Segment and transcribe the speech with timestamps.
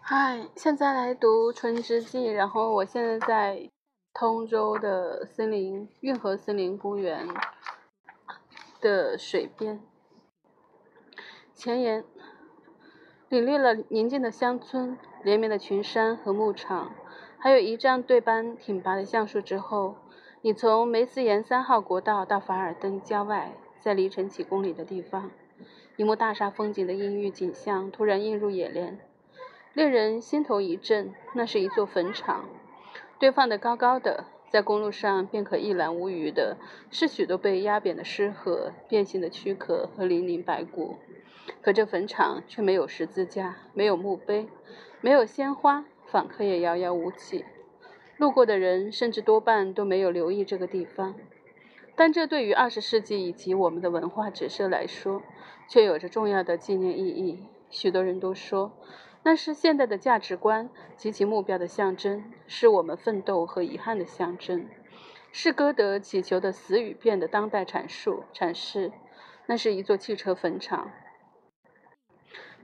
[0.00, 3.70] 嗨，现在来读《春之祭》，然后我现在在
[4.14, 7.28] 通州的森林运河森林公园
[8.80, 9.80] 的水边。
[11.54, 12.04] 前言：
[13.28, 16.92] 领略了宁静的乡村、连绵的群山和牧场，
[17.38, 19.96] 还有一丈对般挺拔的橡树之后，
[20.40, 25.30] 你从梅斯岩三号国道到法尔登郊外，在离城几公里的地方，
[25.96, 28.98] 一幕大煞风景的阴郁景象突然映入眼帘。
[29.78, 32.48] 令人心头一震，那是一座坟场，
[33.20, 36.56] 堆放得高高的，在公路上便可一览无余的
[36.90, 40.96] 是许多被压扁的尸骸、变形的躯壳和零零白骨。
[41.62, 44.48] 可这坟场却没有十字架，没有墓碑，
[45.00, 47.44] 没有鲜花，访客也遥遥无期。
[48.16, 51.14] 路过的人甚至多半都没有留意这个地方。
[51.94, 55.22] 但这对于二十世纪以及我们的文化指涉来说，
[55.68, 57.44] 却有着重要的纪念意义。
[57.70, 58.72] 许多人都说。
[59.28, 64.66] 那是现代的价值观及其目标的象征，是我们奋斗和遗憾的象征，
[65.32, 68.90] 是歌德祈求的死与变的当代阐述阐释。
[69.44, 70.90] 那是一座汽车坟场。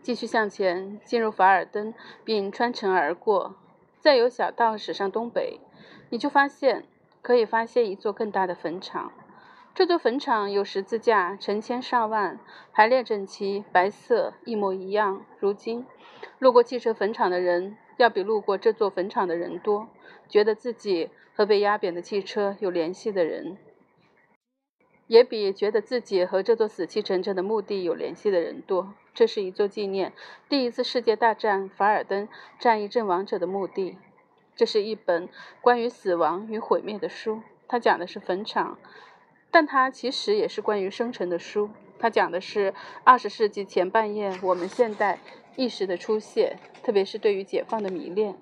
[0.00, 1.92] 继续向前，进入法尔登，
[2.24, 3.56] 并穿城而过，
[4.00, 5.60] 再由小道驶上东北，
[6.08, 6.86] 你就发现
[7.20, 9.12] 可以发现一座更大的坟场。
[9.74, 12.38] 这座坟场有十字架，成千上万，
[12.72, 15.26] 排列整齐，白色，一模一样。
[15.40, 15.84] 如今，
[16.38, 19.88] 路过汽车坟场的人要比路过这座坟场的人多，
[20.28, 23.58] 觉得自己和被压扁的汽车有联系的人，
[25.08, 28.94] 也比觉得自己和这座死气沉沉的墓地有联系的人多。
[29.12, 30.12] 这是一座纪念
[30.48, 32.28] 第一次世界大战凡尔登
[32.60, 33.98] 战役阵亡者的墓地。
[34.54, 35.28] 这是一本
[35.60, 38.78] 关于死亡与毁灭的书，它讲的是坟场。
[39.54, 42.74] 但它其实也是关于生成的书，它讲的是
[43.04, 45.20] 二十世纪前半叶我们现代
[45.54, 48.36] 意识的出现，特别是对于解放的迷恋。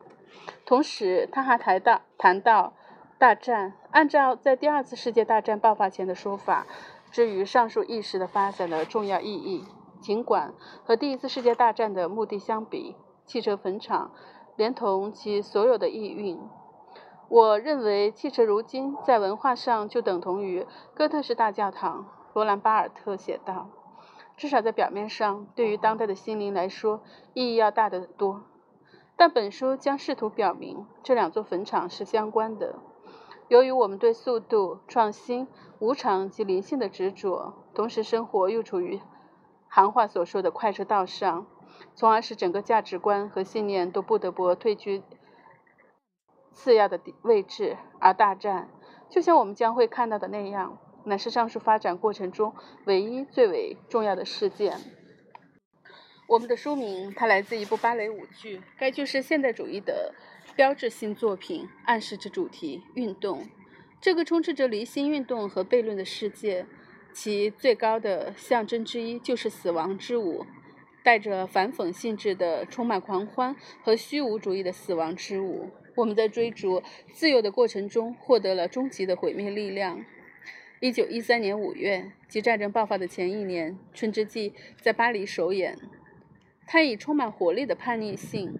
[0.65, 2.73] 同时，他还谈到谈到
[3.19, 3.75] 大战。
[3.91, 6.67] 按照在第二次世界大战爆发前的说法，
[7.11, 9.67] 至于上述意识的发展的重要意义，
[10.01, 12.97] 尽管和第一次世界大战的目的相比，
[13.27, 14.15] 汽车坟场
[14.57, 16.41] 连同其所有的意蕴。
[17.33, 22.05] 我认为汽车如今在文化上就等同于哥特式大教堂。
[22.35, 23.71] 罗兰·巴尔特写道
[24.37, 27.01] ：“至少在表面上，对于当代的心灵来说，
[27.33, 28.43] 意义要大得多。”
[29.17, 32.75] 但本书将试图表明，这两座坟场是相关的。
[33.49, 35.49] 由于我们对速度、创新、
[35.79, 39.01] 无常及灵性的执着，同时生活又处于
[39.69, 41.47] 行话所说的快车道上，
[41.95, 45.03] 从而使整个价值观和信念都不得不退居。
[46.53, 48.69] 次要的位置，而大战，
[49.11, 52.55] 就像我们将会看到的那样，乃是上述发展过程中
[52.85, 54.77] 唯一最为重要的事件。
[56.29, 60.15] 我们的书名，它来自一部芭蕾舞剧，该剧是现代主义的
[60.55, 63.47] 标志性作品，暗示着主题运动。
[64.01, 66.67] 这个充斥着离心运动和悖论的世界，
[67.13, 70.47] 其最高的象征之一就是死亡之舞，
[71.05, 75.71] 带着反讽性质的、充满狂欢和虚无主义的死亡之舞。
[75.95, 76.83] 我们在追逐
[77.13, 80.05] 自由的过程中获得了终极的毁灭力量。
[80.81, 85.79] 一九一三年五月，即战争爆发的前一年，《春之祭》在巴黎首演。
[86.67, 88.59] 它以充满活力的叛逆性，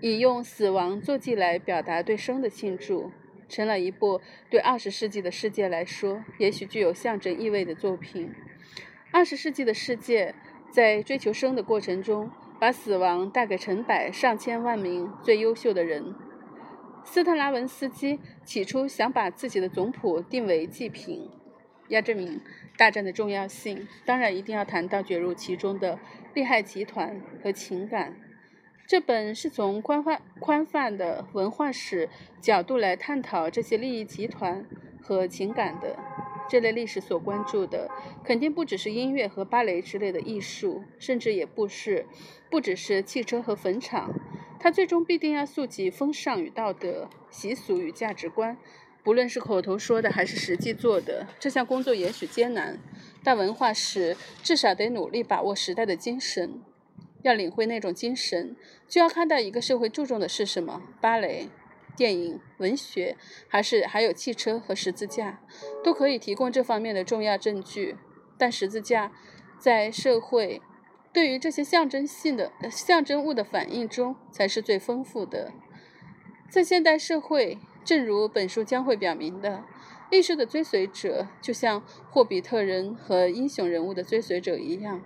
[0.00, 3.10] 以用死亡作祭来表达对生的庆祝，
[3.48, 8.32] 成了一部对二十世纪的世界来说也许具有象征意味的作品。
[9.10, 10.34] 二十世纪的世界
[10.70, 12.30] 在追求生的过程中。
[12.62, 16.14] 把死亡带给成百上千万名最优秀的人。
[17.02, 21.28] 斯特拉文斯基起初想把自己的总谱定为祭品。
[21.88, 22.40] 要证明
[22.76, 25.98] 大战的重要性，当然一定要谈到卷入其中的
[26.34, 28.14] 利害集团和情感。
[28.86, 32.08] 这本是从宽泛宽泛的文化史
[32.40, 34.64] 角度来探讨这些利益集团
[35.00, 35.98] 和情感的。
[36.52, 37.90] 这类历史所关注的，
[38.22, 42.04] 肯定不只是音乐和芭蕾之类的艺术，甚至也不是，
[42.50, 44.12] 不只是汽车和坟场。
[44.60, 48.58] 它最终必定要溯及风尚与道德、习俗与价值观，
[49.02, 51.26] 不论是口头说的还是实际做的。
[51.40, 52.78] 这项工作也许艰难，
[53.24, 56.60] 但文化史至少得努力把握时代的精神。
[57.22, 58.54] 要领会那种精神，
[58.86, 61.48] 就要看到一个社会注重的是什么：芭蕾。
[61.96, 63.16] 电影、文学，
[63.48, 65.40] 还是还有汽车和十字架，
[65.84, 67.96] 都可以提供这方面的重要证据。
[68.38, 69.12] 但十字架
[69.58, 70.60] 在社会
[71.12, 75.52] 对于这些象征性的象征物的反应中才是最丰富的。
[76.50, 79.64] 在现代社会，正如本书将会表明的，
[80.10, 85.02] 艺术的追随者就像霍比特人和英雄人物的追随者一样，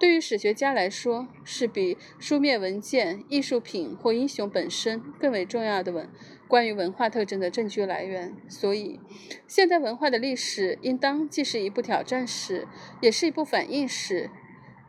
[0.00, 6.08] 对于史学家来说，是比书面文件、艺术品或英雄本身更为重要的文
[6.48, 8.34] 关于文化特征的证据来源。
[8.48, 8.98] 所以，
[9.46, 12.66] 现代文化的历史应当既是一部挑战史，
[13.02, 14.30] 也是一部反应史；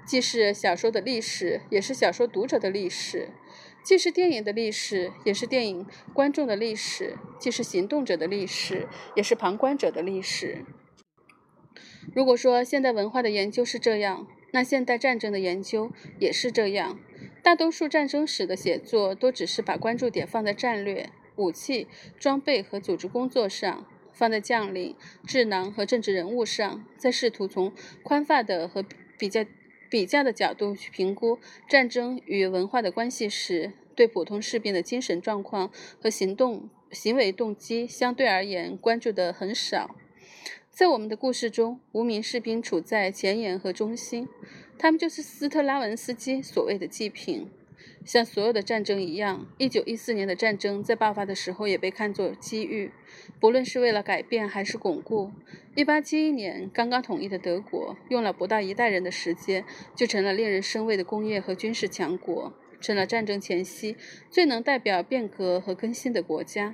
[0.06, 3.32] 既是小说的历史，也是小说读者的历史；
[3.84, 8.88] 既是电影的历史，也是电影观众的历史；既是行动者的历史，
[9.18, 10.64] 也是旁观者的历史。
[12.16, 17.00] 如果说现代文化的研究是这样，那现代战争的研究也是这样。
[17.42, 21.88] 大多数战争史的写作都只是把关注点放在战略、武器、
[22.20, 24.96] 装备和组织工作上，放在将领、
[25.26, 28.86] 智囊和政治人物上，在试图从宽泛的和
[29.18, 29.44] 比较
[29.90, 39.96] 比较的角度去评估战争与文化的关系时，对普通士兵的精神状况和行动行为动机相对而言关注的很少。
[40.72, 44.28] 在我们的故事中，无名士兵处在前沿和中心，
[44.80, 47.52] 他们就是斯特拉文斯基所谓的祭品。
[48.06, 52.92] 像所有的战争一样，一九一四年的战争在爆发的时候也被看作机遇，
[53.40, 55.32] 不论是为了改变还是巩固。
[55.76, 63.98] 一八七一年刚刚统一的德国，用了不到一代人的时间，就成了令人生畏的工业和军事强国，成了战争前夕
[64.30, 66.74] 最能代表变革和更新的国家。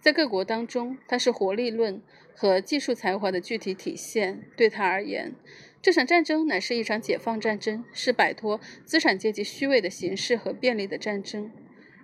[0.00, 2.02] 在各国当中，它是活力论。
[2.40, 4.44] 和技术才华的具体体现。
[4.56, 5.34] 对他而言，
[5.82, 11.50] 这场战争乃是一场解放战争，是摆脱资产阶级虚伪的形式和便利的战争。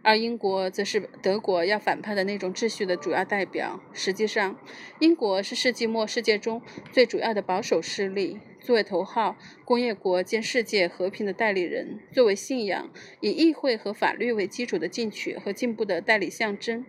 [0.02, 3.80] 而英国则是德国要反叛的那种秩序的主要代表。
[3.92, 4.58] 实际上，
[4.98, 6.60] 英国是世纪末世界中
[6.90, 8.40] 最主要的保守势力。
[8.60, 16.84] 作为头号工业国兼世界和平的代理人，作为信仰以议会和法律为基础的进取和进步的代理象征。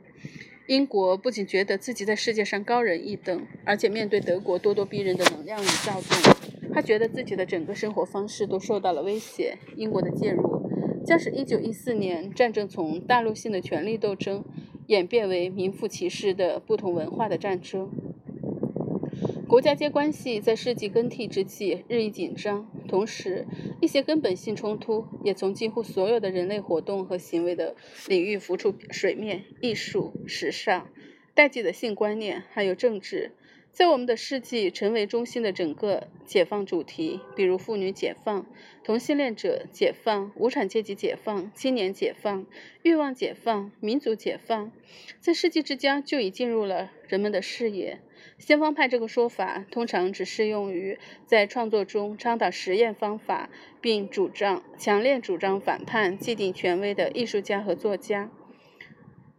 [0.67, 9.59] 英国不仅觉得自己在世界上高人一等，而且面对德国咄咄逼人的能量与躁动，他觉得自己的整个生活方式都受到了威胁。
[9.75, 10.67] 英国的介入，
[11.05, 14.43] 将使1914年战争从大陆性的权力斗争
[14.87, 17.91] 演变为名副其实的不同文化的战争。
[19.47, 23.45] 国家间关系在世纪更替之际日益紧张，同时
[23.79, 27.75] 一些根本性冲突也从几乎所有的人类活动和行为的
[28.07, 30.89] 领域浮出水面：艺术、时尚、
[31.35, 33.33] 代际的性观念，还有政治。
[33.75, 38.45] 在我们的世纪成为中心的整个解放主题，比如妇女解放、
[38.85, 42.45] 同性恋者解放、无产阶级解放、青年解放、
[42.83, 44.71] 欲望解放、民族解放，
[45.19, 47.99] 在世纪之交就已进入了人们的视野。
[48.37, 53.49] 先锋派这个说法通常只适用于在创作中倡导实验方法，
[53.81, 58.31] 并主张强烈主张反叛既定权威的艺术家和作家。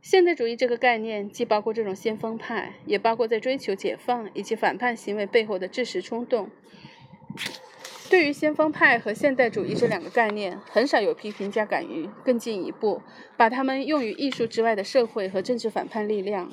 [0.09, 6.49] 现代主义这个概念既包括这种先锋派，也包括在追求解放以及反叛行为背后的知识冲动。
[8.09, 13.03] 对于先锋派和现代主义这两个概念，很少有批评家敢于更进一步，
[13.37, 16.49] 把它们用于艺术之外的社会和政治反叛力量，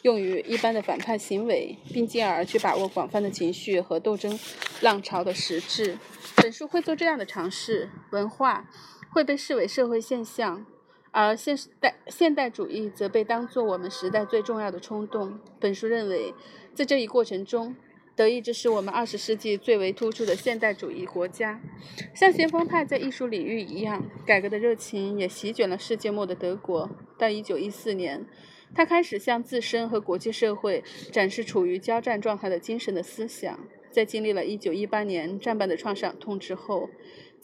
[0.00, 4.40] 用于一般的反叛行为，并进而去把握广泛的情绪和斗争
[4.80, 5.98] 浪潮的实质。
[6.36, 8.64] 本书会做这样的尝试：文化
[9.10, 10.64] 会被视为社会现象。
[11.16, 15.38] 而现代现代主义则被当作我们时代最重要的冲动。
[15.60, 16.34] 本书认为，
[16.74, 17.76] 在这一过程中，
[18.16, 21.60] 德意志是我们二十世纪最为突出的现代主义国家。
[22.16, 26.90] 像先锋派在艺术领域一样，改革的热情也席卷了世界末的德国。
[27.16, 28.26] 到一九一四年，
[28.74, 33.60] 他开始向自身和国际社会展示处于交战状态的精神的思想。
[33.92, 36.90] 在经历了一九一八年战败的创伤痛之后。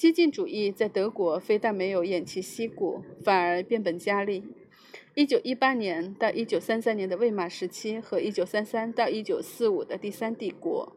[0.00, 4.42] 激进主义在德国非但没有偃旗息鼓，反而变本加厉。
[5.12, 10.96] 一九一八年到一九三三年的魏玛时期和一九三三到一九四五的第三帝国，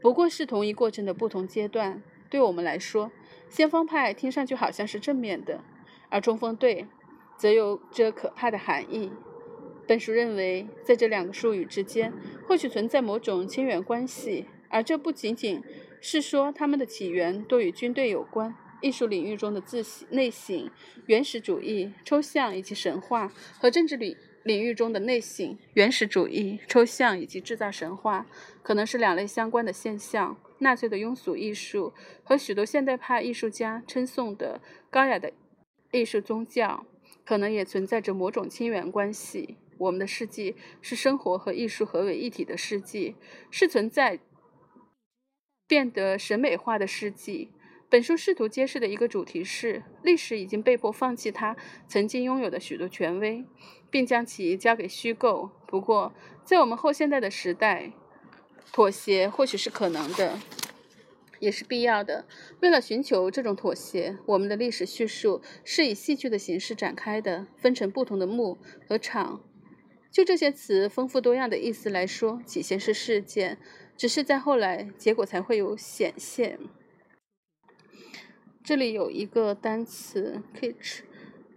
[0.00, 2.00] 不过是同一过程的不同阶段。
[2.30, 3.10] 对我们来说，
[3.48, 5.64] 先锋派听上去好像是正面的，
[6.08, 6.86] 而冲锋队
[7.36, 9.10] 则有着可怕的含义。
[9.88, 12.12] 本书认为，在这两个术语之间，
[12.46, 15.60] 或许存在某种亲缘关系，而这不仅仅。
[16.04, 18.54] 是说，他们的起源多与军队有关。
[18.80, 20.68] 艺术领域中的自省、内省、
[21.06, 28.26] 原始主义、抽象以及神话，和政治领领域中的内省、原始主义、抽象以及制造神话，
[28.64, 30.36] 可能是两类相关的现象。
[30.58, 31.92] 纳粹的庸俗艺术
[32.24, 35.32] 和许多现代派艺术家称颂的高雅的
[35.92, 36.84] 艺术宗教，
[37.24, 39.56] 可能也存在着某种亲缘关系。
[39.78, 43.14] 我们的世纪是生活和艺术合为一体的世纪，
[43.48, 44.18] 是存在。
[45.72, 47.48] 变得审美化的世纪。
[47.88, 51.56] 本书试图揭示的一个主题是：历史已经被迫放弃它
[51.88, 53.46] 曾经拥有的许多权威，
[53.90, 55.50] 并将其交给虚构。
[55.66, 56.12] 不过，
[56.44, 57.90] 在我们后现代的时代，
[58.70, 60.38] 妥协或许是可能的。
[61.38, 62.26] 也是必要的。
[62.60, 69.40] 为了寻求这种妥协，我们的历史叙述是以戏剧的形式展开的，分成不同的幕和场。
[70.12, 73.56] 就这些词丰富多样的意思来说，起先是事件，
[73.96, 76.58] 只是在后来结果才会有显现。
[78.62, 81.00] 这里有一个单词 kitch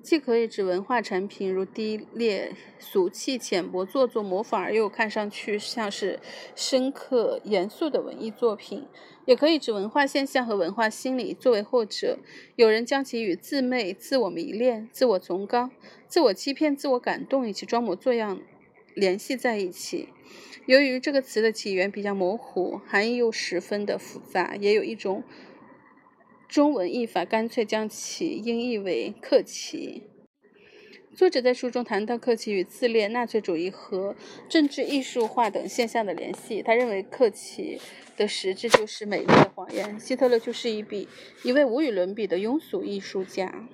[0.06, 6.20] 既可以指文化产品，如低劣、俗气、浅薄、做作、模仿，而又看上去像是
[6.56, 8.82] 深刻、严肃的文艺作品；
[9.26, 11.34] 也可以指文化现象和文化心理。
[11.34, 12.20] 作为后者，
[12.56, 15.72] 有人将其与自媚、自我迷恋、自我崇高、
[16.08, 18.40] 自我欺骗、自我感动以及装模作样
[18.94, 20.10] 联系在一起。
[20.68, 25.24] 由于这个词的起源比较模糊，含义又十分的复杂，也有一种。
[26.48, 30.04] 中文译法干脆将其音译为“克奇”。
[31.16, 34.16] 作者在书中谈到克奇与自恋、纳粹主义和
[34.50, 36.62] 政治艺术化等现象的联系。
[36.62, 37.80] 他认为克奇
[38.18, 39.98] 的实质就是美丽的谎言。
[40.00, 41.08] 希特勒就是一笔
[41.44, 43.68] 一位无与伦比的庸俗艺术家。